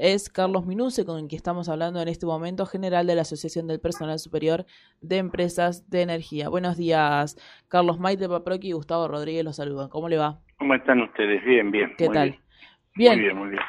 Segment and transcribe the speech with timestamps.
[0.00, 3.80] es Carlos Minuse, con quien estamos hablando en este momento, general de la Asociación del
[3.80, 4.64] Personal Superior
[5.02, 6.48] de Empresas de Energía.
[6.48, 7.36] Buenos días,
[7.68, 9.90] Carlos Maite Paproqui y Gustavo Rodríguez los saludan.
[9.90, 10.38] ¿Cómo le va?
[10.58, 11.44] ¿Cómo están ustedes?
[11.44, 11.92] Bien, bien.
[11.98, 12.38] ¿Qué tal?
[12.96, 13.12] Bien.
[13.12, 13.62] Muy bien, muy bien.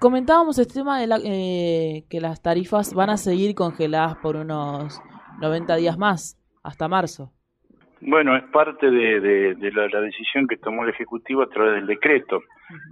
[0.00, 5.02] Comentábamos el tema de eh, que las tarifas van a seguir congeladas por unos
[5.40, 7.30] 90 días más, hasta marzo.
[8.00, 12.40] Bueno, es parte de, la, decisión que tomó el Ejecutivo a través del decreto,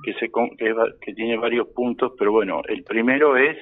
[0.05, 3.57] que, se, que, tiene varios puntos, pero bueno, el primero es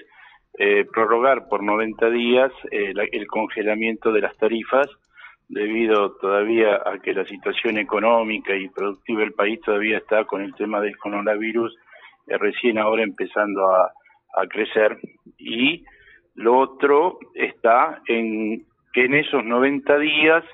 [0.58, 4.88] eh, prorrogar por 90 días eh, el congelamiento de las tarifas,
[5.48, 10.54] debido todavía a que la situación económica y productiva del país todavía está con el
[10.54, 11.76] tema del coronavirus
[12.28, 14.98] eh, recién ahora empezando a crecer.
[15.38, 15.84] Y
[16.34, 20.44] lo otro está en que en esos 90 días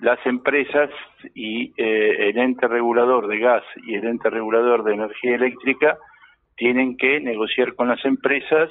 [0.00, 0.90] las empresas
[1.34, 5.98] y eh, el ente regulador de gas y el ente regulador de energía eléctrica
[6.56, 8.70] tienen que negociar con las empresas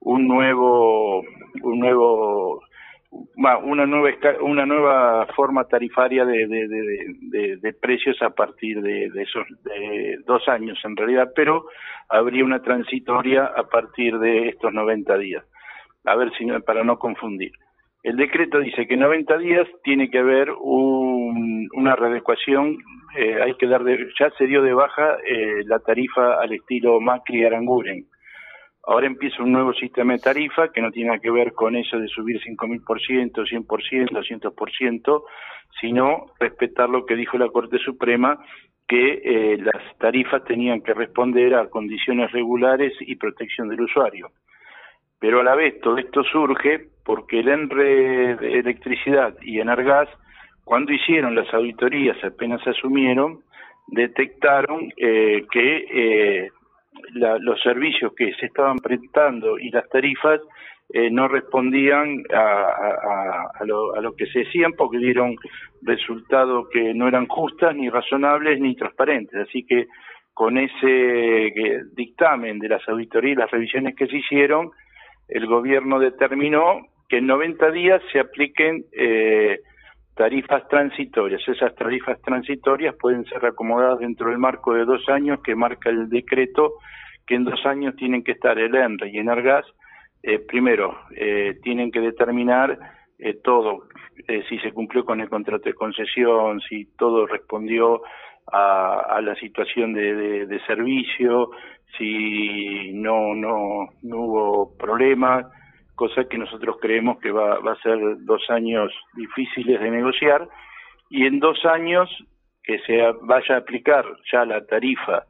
[0.00, 1.22] un nuevo
[1.62, 2.62] un nuevo
[3.10, 4.10] una nueva
[4.40, 9.46] una nueva forma tarifaria de, precios a partir de, esos
[10.26, 11.66] dos años en realidad pero
[12.08, 15.44] habría una transitoria a partir de estos 90 días.
[16.04, 17.52] A ver si para no confundir
[18.02, 22.78] el decreto dice que en 90 días tiene que haber una readecuación,
[23.16, 23.82] eh, hay que dar
[24.18, 28.06] ya se dio de baja eh, la tarifa al estilo Macri Aranguren.
[28.84, 32.08] Ahora empieza un nuevo sistema de tarifa que no tiene que ver con eso de
[32.08, 35.22] subir 5.000%, 100%, 200%,
[35.80, 38.38] sino respetar lo que dijo la Corte Suprema,
[38.88, 44.30] que eh, las tarifas tenían que responder a condiciones regulares y protección del usuario.
[45.20, 50.08] Pero a la vez todo esto surge porque el ENRE de Electricidad y Energas,
[50.62, 53.40] cuando hicieron las auditorías, apenas asumieron,
[53.88, 56.50] detectaron eh, que eh,
[57.14, 60.40] los servicios que se estaban prestando y las tarifas
[60.94, 65.34] eh, no respondían a, lo, a, lo, que se decían porque dieron
[65.82, 69.48] resultados que no eran justas, ni razonables, ni transparentes.
[69.48, 69.88] Así que
[70.32, 71.52] con ese
[71.92, 74.70] dictamen de las auditorías y las revisiones que se hicieron,
[75.26, 79.58] el gobierno determinó que en 90 días se apliquen eh,
[80.14, 81.42] tarifas transitorias.
[81.46, 86.08] Esas tarifas transitorias pueden ser acomodadas dentro del marco de dos años que marca el
[86.08, 86.74] decreto,
[87.26, 89.66] que en dos años tienen que estar el ENRE y Energas.
[90.22, 92.78] Eh, primero, eh, tienen que determinar
[93.44, 93.82] todo,
[94.48, 98.00] si se cumplió con el contrato de concesión, si todo respondió
[98.50, 101.50] a, la situación de, servicio,
[101.98, 105.44] si no, no hubo problemas,
[106.00, 110.48] cosa que nosotros creemos que va, va a ser dos años difíciles de negociar,
[111.10, 112.08] y en dos años
[112.62, 115.24] que se vaya a aplicar ya la tarifa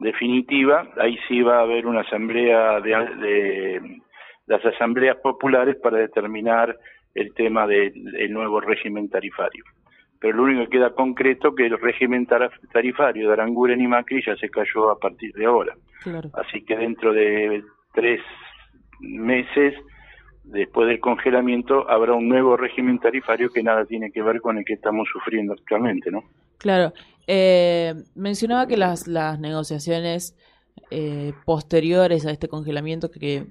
[0.00, 4.00] definitiva, ahí sí va a haber una asamblea de, de
[4.46, 6.76] las asambleas populares para determinar
[7.14, 9.62] el tema del nuevo régimen tarifario
[10.18, 12.26] pero lo único que queda concreto que el régimen
[12.72, 15.74] tarifario de Aranguren y Macri ya se cayó a partir de ahora.
[16.32, 17.62] Así que dentro de
[17.92, 18.20] tres
[19.00, 19.74] meses,
[20.46, 24.64] después del congelamiento, habrá un nuevo régimen tarifario que nada tiene que ver con el
[24.64, 26.24] que estamos sufriendo actualmente, ¿no?
[26.58, 26.92] Claro.
[27.26, 30.36] Eh, mencionaba que las, las negociaciones
[30.90, 33.46] eh, posteriores a este congelamiento que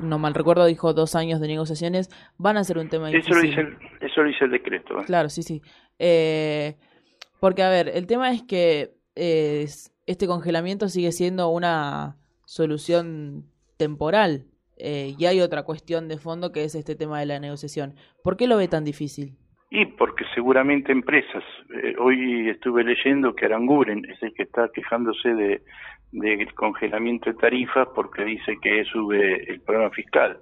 [0.00, 3.30] no mal recuerdo, dijo dos años de negociaciones, van a ser un tema difícil.
[3.30, 5.00] Eso lo dice el, eso dice el decreto.
[5.00, 5.04] ¿eh?
[5.06, 5.62] Claro, sí, sí.
[5.98, 6.76] Eh,
[7.38, 9.66] porque, a ver, el tema es que eh,
[10.06, 13.46] este congelamiento sigue siendo una solución
[13.76, 14.46] temporal
[15.18, 17.94] y hay otra cuestión de fondo que es este tema de la negociación.
[18.22, 19.36] ¿Por qué lo ve tan difícil?
[19.70, 21.44] Y porque seguramente empresas,
[21.98, 25.62] hoy estuve leyendo que Aranguren es el que está quejándose de,
[26.56, 30.38] congelamiento de tarifas porque dice que sube el programa fiscal.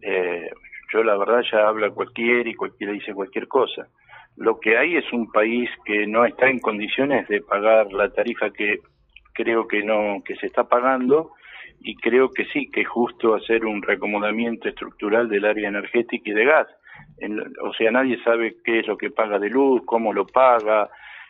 [0.00, 0.48] Eh,
[0.92, 3.88] yo la verdad ya habla cualquiera y cualquiera dice cualquier cosa.
[4.36, 8.50] Lo que hay es un país que no está en condiciones de pagar la tarifa
[8.50, 8.78] que
[9.34, 11.32] creo que no que se está pagando
[11.80, 16.34] y creo que sí que es justo hacer un reacomodamiento estructural del área energética y
[16.34, 16.68] de gas.
[17.62, 20.88] o sea, nadie sabe qué es lo que paga de luz, cómo lo paga.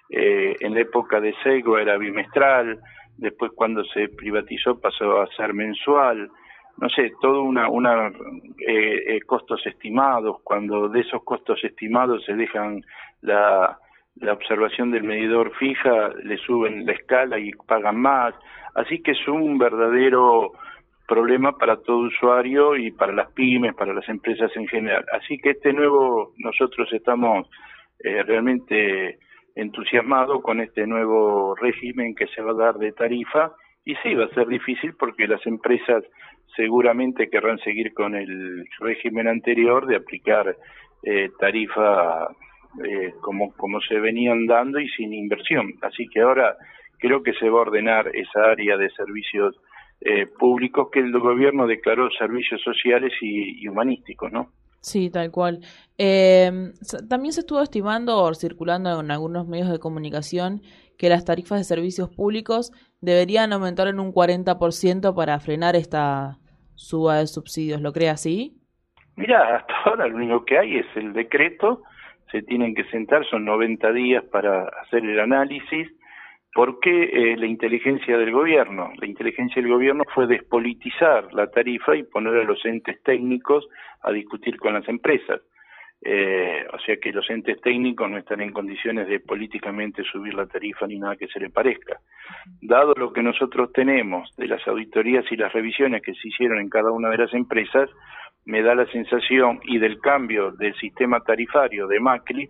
[0.09, 2.81] Eh, en la época de Sego era bimestral
[3.21, 6.31] después cuando se privatizó pasó a ser mensual,
[6.79, 8.09] no sé, todo una, una
[8.67, 12.83] eh, eh, costos estimados, cuando de esos costos estimados se dejan
[13.21, 13.79] la,
[14.17, 18.35] la observación del medidor fija, le suben la escala y pagan más,
[18.75, 20.53] así que es un verdadero
[21.07, 25.05] problema para todo usuario y para las pymes, para las empresas en general.
[25.13, 27.49] Así que este nuevo, nosotros estamos
[27.99, 29.19] eh, realmente
[29.57, 33.53] entusiasmado con este nuevo régimen que se va a dar de tarifa
[33.85, 36.05] y sí, va a ser difícil porque las empresas
[36.55, 40.57] seguramente querrán seguir con el régimen anterior de aplicar
[41.03, 42.29] eh, tarifa
[42.85, 45.75] eh, como, como se venían dando y sin inversión.
[45.83, 46.57] Así que ahora
[47.01, 49.57] creo que se va a ordenar esa área de servicios
[50.01, 54.53] eh, públicos que el gobierno declaró servicios sociales y, humanísticos, ¿no?
[54.81, 55.61] Sí, tal cual.
[55.99, 56.73] Eh,
[57.09, 60.63] también se estuvo estimando o circulando en algunos medios de comunicación
[60.97, 66.39] que las tarifas de servicios públicos deberían aumentar en un 40% para frenar esta
[66.77, 67.83] suba de subsidios.
[67.83, 68.57] ¿Lo cree así?
[69.17, 71.83] Mira, hasta ahora lo único que hay es el decreto,
[72.33, 75.89] se tienen que sentar, son 90 días para hacer el análisis
[76.53, 78.93] ¿Por qué eh, la inteligencia del gobierno?
[78.99, 83.69] La inteligencia del gobierno fue despolitizar la tarifa y poner a los entes técnicos
[84.03, 85.41] a discutir con las empresas.
[86.03, 90.47] Eh, o sea que los entes técnicos no están en condiciones de políticamente subir la
[90.47, 92.01] tarifa ni nada que se le parezca.
[92.63, 96.71] Dado lo que nosotros tenemos de las auditorías y las revisiones que se hicieron en
[96.71, 97.91] cada una de las empresas,
[98.47, 102.49] me da la sensación y del cambio del sistema tarifario de Macri,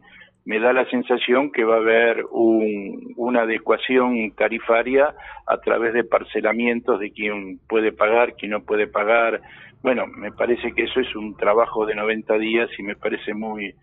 [0.51, 5.15] me da la sensación que va a haber una adecuación tarifaria
[5.47, 9.41] a través de parcelamientos de quién puede pagar, quién no puede pagar.
[9.81, 13.77] Bueno, me parece que eso es un trabajo de 90 días y me parece muy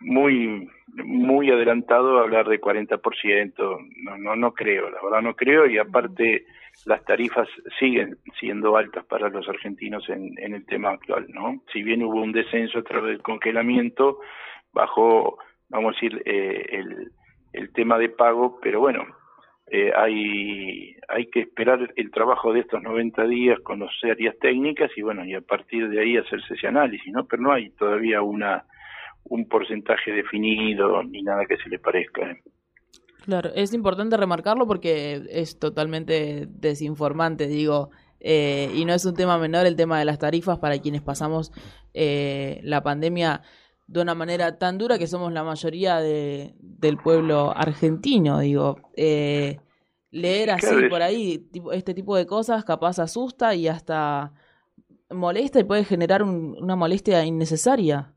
[0.00, 0.70] muy
[1.04, 3.78] muy adelantado hablar de 40%.
[4.02, 6.46] No no no creo, la verdad no creo y aparte
[6.86, 7.46] las tarifas
[7.78, 11.60] siguen siendo altas para los argentinos en, en el tema actual, ¿no?
[11.74, 14.20] Si bien hubo un descenso a través del congelamiento,
[14.72, 15.36] bajó
[15.70, 16.84] vamos a decir, eh,
[17.52, 19.04] el, tema de pago, pero bueno,
[19.70, 25.02] eh, hay, hay que esperar el trabajo de estos 90 días, conocer áreas técnicas y
[25.02, 27.26] bueno, y a partir de ahí hacerse ese análisis, ¿no?
[27.26, 28.64] Pero no hay todavía una
[29.24, 32.30] un porcentaje definido ni nada que se le parezca.
[32.30, 32.42] ¿eh?
[33.24, 39.38] Claro, es importante remarcarlo porque es totalmente desinformante, digo, eh, y no es un tema
[39.38, 41.52] menor el tema de las tarifas para quienes pasamos
[41.94, 43.42] eh, la pandemia
[43.90, 48.76] de una manera tan dura que somos la mayoría de, del pueblo argentino, digo.
[48.96, 49.56] Eh,
[50.12, 54.32] leer así por ahí este tipo de cosas capaz asusta y hasta
[55.10, 58.12] molesta y puede generar una molestia innecesaria.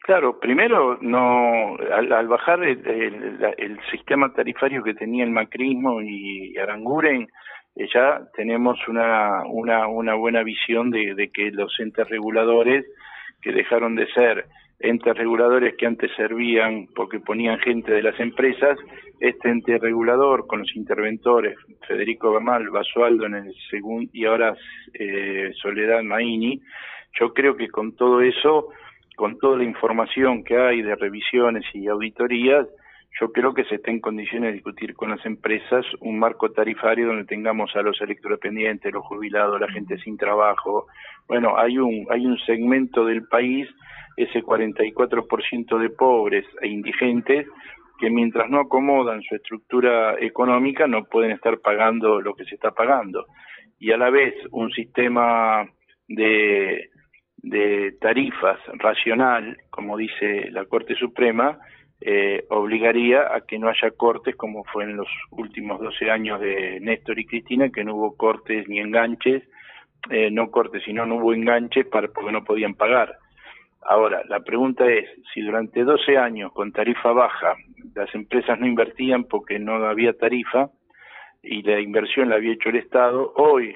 [0.00, 7.28] Claro, primero no al, bajar el, sistema tarifario que tenía el macrismo y Aranguren,
[7.76, 12.84] eh, ya tenemos una, una, una buena visión de, de que los entes reguladores
[13.40, 14.46] que dejaron de ser
[14.80, 18.78] entes reguladores que antes servían porque ponían gente de las empresas,
[19.20, 21.56] este ente regulador con los interventores,
[21.86, 24.54] Federico Bernal, Basualdo en el segundo y ahora
[24.92, 26.60] eh, Soledad Maini,
[27.18, 28.68] yo creo que con todo eso,
[29.16, 32.66] con toda la información que hay de revisiones y auditorías,
[33.20, 37.06] yo creo que se está en condiciones de discutir con las empresas un marco tarifario
[37.06, 40.88] donde tengamos a los electrodependientes, los jubilados, la gente sin trabajo.
[41.28, 43.68] Bueno, hay un, hay un segmento del país
[44.16, 47.46] ese 44% de pobres e indigentes
[47.98, 52.72] que mientras no acomodan su estructura económica no pueden estar pagando lo que se está
[52.72, 53.26] pagando.
[53.78, 55.66] Y a la vez un sistema
[56.08, 56.90] de,
[58.00, 61.58] tarifas racional, como dice la Corte Suprema,
[62.00, 66.80] eh, obligaría a que no haya cortes como fue en los últimos 12 años de
[66.80, 69.42] Néstor y Cristina, que no hubo cortes ni enganches,
[70.10, 73.16] eh, no cortes, sino no hubo enganches para, porque no podían pagar.
[73.86, 77.54] Ahora, la pregunta es, si durante 12 años con tarifa baja
[77.94, 80.70] las empresas no invertían porque no había tarifa
[81.42, 83.74] y la inversión la había hecho el Estado, hoy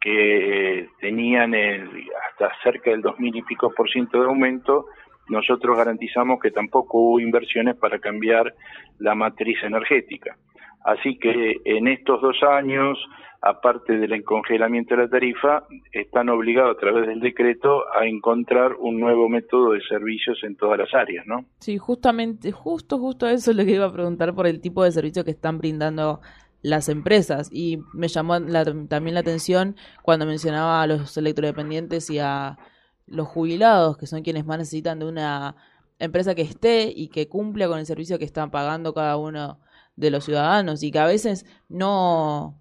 [0.00, 1.88] que tenían el,
[2.30, 4.86] hasta cerca del 2000 y pico por ciento de aumento,
[5.28, 8.54] nosotros garantizamos que tampoco hubo inversiones para cambiar
[8.98, 10.36] la matriz energética.
[10.84, 12.98] Así que en estos dos años
[13.40, 18.98] aparte del congelamiento de la tarifa, están obligados a través del decreto a encontrar un
[18.98, 21.44] nuevo método de servicios en todas las áreas, ¿no?
[21.60, 24.92] Sí, justamente, justo, justo eso es lo que iba a preguntar por el tipo de
[24.92, 26.20] servicio que están brindando
[26.62, 28.40] las empresas y me llamó
[28.88, 32.58] también la atención cuando mencionaba a los electrodependientes y a
[33.06, 35.54] los jubilados, que son quienes más necesitan de una
[36.00, 39.60] empresa que esté y que cumpla con el servicio que están pagando cada uno
[39.98, 42.60] de los ciudadanos y que a veces no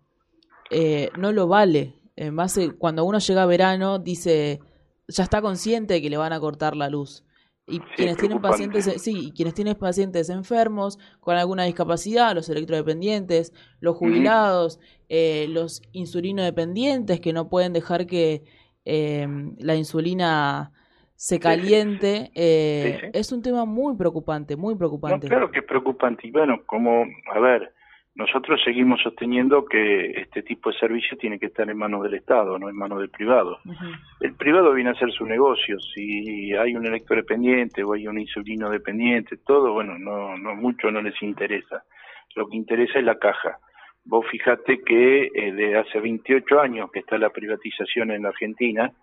[0.70, 1.96] eh, no lo vale.
[2.32, 4.60] más cuando uno llega a verano, dice,
[5.08, 7.24] ya está consciente de que le van a cortar la luz.
[7.70, 13.52] Y quienes tienen pacientes, sí, quienes tienen pacientes enfermos con alguna discapacidad, los electrodependientes,
[13.82, 14.80] los jubilados,
[15.10, 18.46] eh, los insulino dependientes que no pueden dejar que
[18.86, 20.72] em, la insulina
[21.18, 25.28] se caliente, eh, es un tema muy preocupante, muy preocupante.
[25.28, 26.28] claro que es preocupante.
[26.28, 27.74] Y bueno, como, a ver,
[28.14, 32.60] nosotros seguimos sosteniendo que este tipo de servicio tiene que estar en manos del Estado,
[32.60, 33.58] no en manos del privado.
[34.20, 38.20] El privado viene a hacer su negocio, si hay un elector dependiente o hay un
[38.20, 41.84] insulino dependiente, todo, bueno, no, no mucho no les interesa.
[42.36, 43.58] Lo que interesa es la caja.
[44.06, 48.94] Vos fijate que eh, de hace 28 años que está la privatización en la Argentina,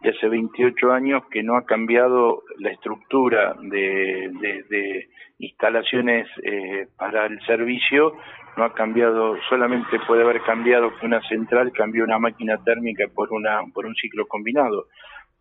[0.00, 4.30] y hace 28 años que no ha cambiado la estructura de,
[4.68, 5.08] de,
[5.40, 8.14] instalaciones eh, para el servicio,
[8.56, 13.32] no ha cambiado, solamente puede haber cambiado que una central cambió una máquina térmica por,
[13.32, 14.86] una, por un ciclo combinado,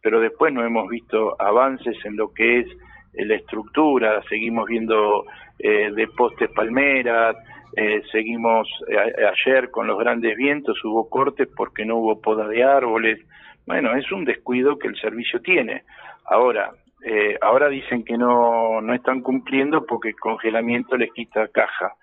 [0.02, 2.68] pero después no hemos visto avances en lo que es
[3.14, 5.26] eh, la estructura, seguimos viendo
[5.60, 7.36] eh, de postes palmeras,
[7.76, 8.68] eh, seguimos
[9.46, 13.20] ayer con los grandes vientos, hubo cortes porque no hubo poda de árboles,
[13.68, 15.84] bueno, es un descuido que el servicio tiene.
[16.26, 16.72] Ahora,
[17.06, 21.94] eh, ahora dicen que no, no están cumpliendo porque el congelamiento les quita caja,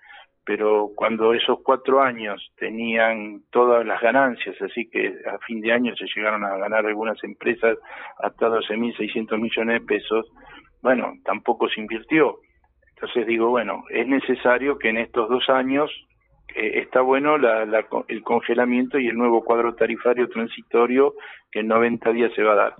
[0.45, 5.95] pero cuando esos cuatro años tenían todas las ganancias, así que a fin de año
[5.95, 7.77] se llegaron a ganar algunas empresas
[8.19, 10.31] hasta 12.600 millones de pesos,
[10.83, 12.37] bueno, tampoco se invirtió.
[12.93, 15.91] Entonces digo, bueno, es necesario que en estos dos años
[16.55, 21.13] eh, está bueno el congelamiento y el nuevo cuadro tarifario transitorio
[21.51, 22.75] que en 90 días se va a dar.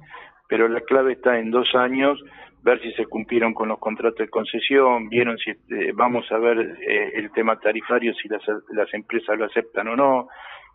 [0.47, 2.23] Pero la clave está en dos años,
[2.63, 6.77] ver si se cumplieron con los contratos de concesión, vieron si eh, vamos a ver
[6.87, 10.27] eh, el tema tarifario, si las, las empresas lo aceptan o no,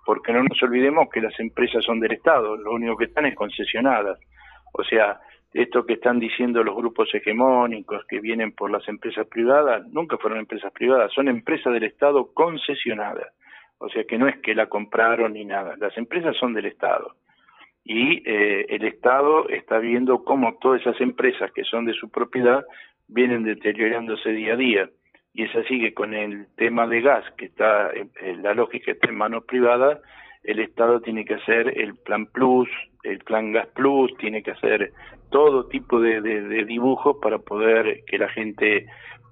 [0.04, 3.34] porque no nos olvidemos que las empresas son del Estado, lo único que están es
[3.34, 4.18] concesionadas.
[4.72, 5.20] O sea,
[5.52, 10.38] esto que están diciendo los grupos hegemónicos que vienen por las empresas privadas, nunca fueron
[10.38, 13.34] empresas privadas, son empresas del Estado concesionadas.
[13.78, 17.14] O sea que no es que la compraron ni nada, las empresas son del Estado.
[17.82, 22.64] Y eh, el Estado está viendo cómo todas esas empresas que son de su propiedad
[23.08, 24.90] vienen deteriorándose día a día.
[25.32, 27.90] Y es así que con el tema de gas, que está,
[28.42, 30.00] la lógica está en manos privadas,
[30.42, 32.68] el Estado tiene que hacer el Plan Plus,
[33.02, 34.92] el Plan Gas Plus, tiene que hacer
[35.30, 38.86] todo tipo de, de, dibujos para poder que la gente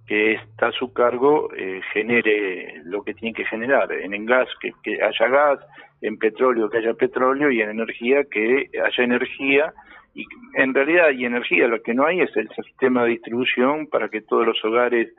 [0.07, 3.93] que está a su cargo eh, genere lo que tiene que generar.
[3.93, 5.61] En, gas, que, que, haya gas,
[6.01, 9.75] en petróleo, que haya petróleo, y en energía, que haya energía.
[10.15, 14.09] Y en realidad hay energía, lo que no hay es el sistema de distribución para
[14.09, 15.13] que todos los hogares,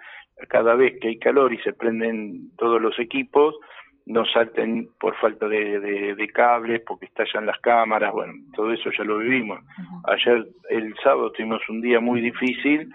[0.47, 3.55] cada vez que hay calor y se prenden todos los equipos,
[4.05, 5.79] no salten por falta de,
[6.15, 9.59] de, cables, porque estallan las cámaras, bueno, todo eso ya lo vivimos.
[10.05, 12.91] Ayer, el sábado, tuvimos un día muy difícil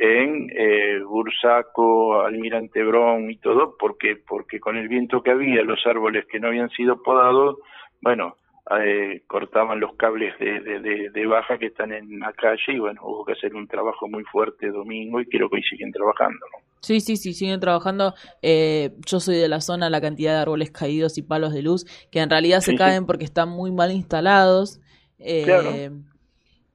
[0.00, 5.86] en eh, Bursaco, Almirante Brón y todo, porque porque con el viento que había, los
[5.86, 7.58] árboles que no habían sido podados,
[8.00, 8.36] bueno,
[8.80, 13.00] eh, cortaban los cables de, de, de, baja que están en la calle y bueno,
[13.04, 16.44] hubo que hacer un trabajo muy fuerte domingo y creo que hoy siguen trabajando.
[16.80, 18.14] Sí, sí, sí, siguen trabajando.
[18.42, 21.84] Eh, yo soy de la zona, la cantidad de árboles caídos y palos de luz,
[22.10, 24.80] que en realidad se caen porque están muy mal instalados.
[25.18, 25.90] Eh,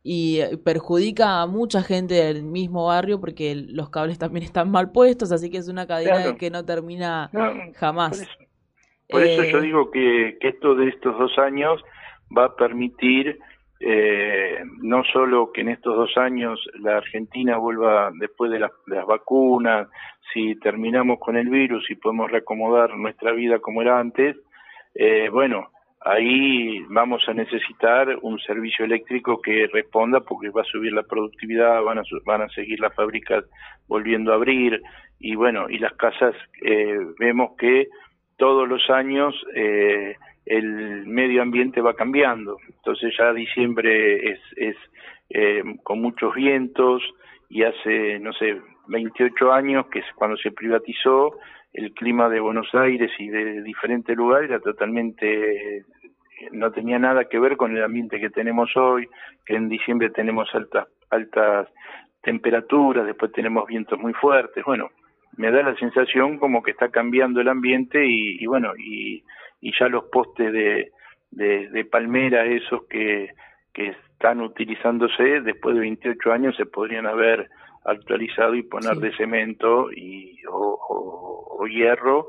[0.03, 5.31] y perjudica a mucha gente del mismo barrio porque los cables también están mal puestos,
[5.31, 7.29] así que es una cadena que no termina
[7.75, 8.27] jamás.
[9.11, 11.81] Por eso yo eh, digo que, esto de estos dos años
[12.35, 13.37] va a permitir
[13.83, 18.71] eh, no solo que en estos dos años la Argentina vuelva después de, las
[19.07, 19.87] vacunas,
[20.31, 24.37] si terminamos con el virus y podemos reacomodar nuestra vida como era antes,
[24.93, 30.93] eh, bueno, ahí vamos a necesitar un servicio eléctrico que responda porque va a subir
[30.93, 33.45] la productividad, van a, van a seguir las fábricas
[33.87, 34.79] volviendo a abrir
[35.19, 37.87] y bueno, y las casas eh, vemos que
[38.37, 42.57] todos los años eh, el medio ambiente va cambiando.
[42.67, 44.75] Entonces ya diciembre es, es
[45.29, 47.01] eh, con muchos vientos
[47.49, 51.37] y hace, no sé, 28 años que es cuando se privatizó,
[51.73, 55.85] el clima de Buenos Aires y de diferentes lugares era totalmente
[56.51, 59.07] no tenía nada que ver con el ambiente que tenemos hoy,
[59.45, 61.67] que en diciembre tenemos altas altas
[62.21, 64.89] temperaturas, después tenemos vientos muy fuertes, bueno,
[65.37, 69.23] me da la sensación como que está cambiando el ambiente y, bueno, y,
[69.61, 70.91] y, ya los postes de,
[71.31, 73.29] de, palmera, esos que,
[73.73, 77.49] que están utilizándose, después de 28 años se podrían haber
[77.85, 82.27] actualizado y poner de cemento y, o, o hierro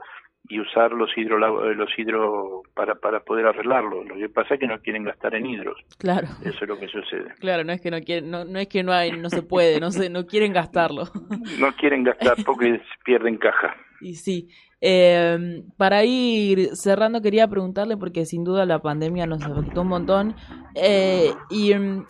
[0.49, 4.04] y usar los hidro los hidro para para poder arreglarlo.
[4.04, 5.78] Lo que pasa es que no quieren gastar en hidros.
[5.99, 6.28] Claro.
[6.44, 7.34] Eso es lo que sucede.
[7.38, 9.80] Claro no es que no quieren no, no es que no hay no se puede
[9.80, 11.04] no se no quieren gastarlo.
[11.58, 13.76] No quieren gastar porque pierden caja.
[14.00, 14.49] Y sí.
[14.80, 20.34] Eh, para ir cerrando quería preguntarle porque sin duda la pandemia nos afectó un montón
[20.75, 22.04] eh, y mm,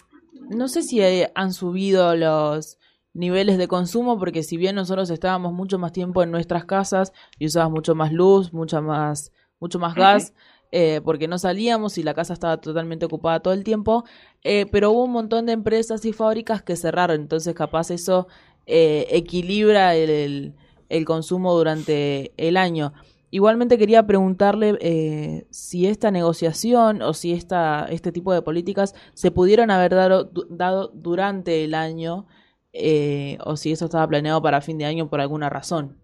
[0.50, 1.00] no sé si
[1.34, 2.78] han subido los
[3.14, 7.46] niveles de consumo, porque si bien nosotros estábamos mucho más tiempo en nuestras casas y
[7.46, 10.32] usábamos mucho más luz, mucha más, mucho más gas,
[10.70, 14.04] eh, porque no salíamos y la casa estaba totalmente ocupada todo el tiempo,
[14.42, 18.26] eh, pero hubo un montón de empresas y fábricas que cerraron, entonces capaz eso
[18.64, 20.54] eh, equilibra el,
[20.88, 22.94] el, consumo durante el año.
[23.30, 29.70] Igualmente quería preguntarle si esta negociación o si esta, este tipo de políticas se pudieron
[29.70, 32.26] haber dado, dado durante el año
[32.72, 35.96] eh, o si eso estaba planeado para fin de año por alguna razón.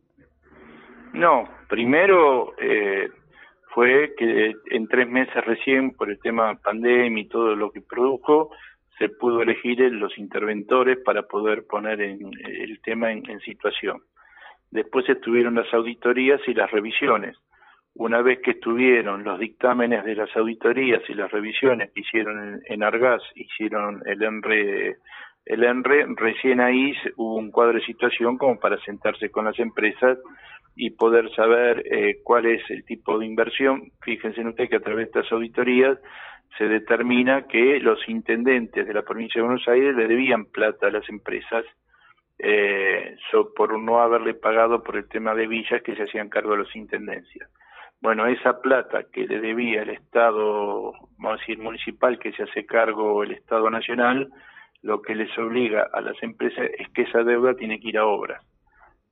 [1.12, 3.08] No, primero eh,
[3.74, 8.50] fue que en tres meses recién, por el tema pandemia y todo lo que produjo,
[8.98, 14.02] se pudo elegir los interventores para poder poner en, el tema en situación.
[14.70, 17.36] Después estuvieron las auditorías y las revisiones.
[17.94, 22.82] Una vez que estuvieron los dictámenes de las auditorías y las revisiones que hicieron en,
[22.82, 24.98] Argas, hicieron el ENRE,
[25.48, 30.18] el ENRE, recién ahí hubo un cuadro de situación como para sentarse con las empresas
[30.76, 33.90] y poder saber eh, cuál es el tipo de inversión.
[34.02, 35.98] Fíjense en usted que a través de estas auditorías
[36.58, 40.90] se determina que los intendentes de la provincia de Buenos Aires le debían plata a
[40.90, 41.64] las empresas
[42.38, 43.16] eh,
[43.56, 46.76] por no haberle pagado por el tema de villas que se hacían cargo de las
[46.76, 47.48] intendencias.
[48.02, 52.66] Bueno, esa plata que le debía el Estado, vamos a decir, municipal, que se hace
[52.66, 54.30] cargo el Estado nacional,
[54.82, 58.06] lo que les obliga a las empresas es que esa deuda tiene que ir a
[58.06, 58.44] obras.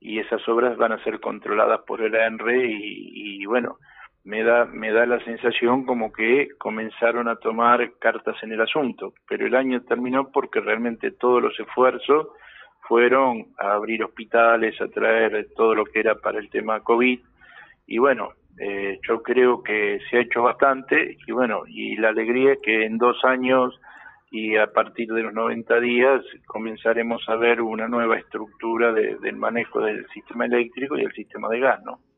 [0.00, 3.78] Y esas obras van a ser controladas por el ANRE y, y bueno,
[4.26, 9.14] me da, me da la sensación como que comenzaron a tomar cartas en el asunto,
[9.28, 12.26] pero el año terminó porque realmente todos los esfuerzos
[12.88, 17.20] fueron a abrir hospitales, a traer todo lo que era para el tema COVID.
[17.87, 22.54] Y bueno, eh, yo creo que se ha hecho bastante y bueno, y la alegría
[22.54, 23.78] es que en dos años
[24.30, 29.80] y a partir de los 90 días comenzaremos a ver una nueva estructura del manejo
[29.80, 32.00] del sistema eléctrico y el sistema de gas, ¿no?